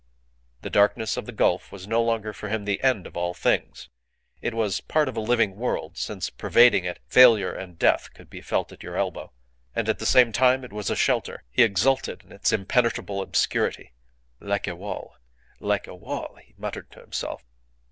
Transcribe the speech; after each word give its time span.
The 0.63 0.71
darkness 0.71 1.15
of 1.15 1.27
the 1.27 1.31
gulf 1.31 1.71
was 1.71 1.85
no 1.87 2.01
longer 2.01 2.33
for 2.33 2.49
him 2.49 2.65
the 2.65 2.81
end 2.83 3.05
of 3.05 3.15
all 3.15 3.35
things. 3.35 3.87
It 4.41 4.55
was 4.55 4.81
part 4.81 5.07
of 5.07 5.15
a 5.15 5.19
living 5.19 5.55
world 5.57 5.95
since, 5.95 6.31
pervading 6.31 6.85
it, 6.85 6.97
failure 7.05 7.53
and 7.53 7.77
death 7.77 8.11
could 8.15 8.27
be 8.27 8.41
felt 8.41 8.71
at 8.71 8.81
your 8.81 8.97
elbow. 8.97 9.31
And 9.75 9.87
at 9.87 9.99
the 9.99 10.07
same 10.07 10.31
time 10.31 10.63
it 10.63 10.73
was 10.73 10.89
a 10.89 10.95
shelter. 10.95 11.43
He 11.51 11.61
exulted 11.61 12.23
in 12.23 12.31
its 12.31 12.51
impenetrable 12.51 13.21
obscurity. 13.21 13.93
"Like 14.39 14.65
a 14.65 14.75
wall, 14.75 15.17
like 15.59 15.85
a 15.85 15.93
wall," 15.93 16.35
he 16.43 16.55
muttered 16.57 16.89
to 16.93 16.99
himself. 17.01 17.43